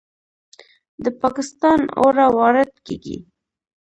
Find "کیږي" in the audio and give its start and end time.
2.85-3.17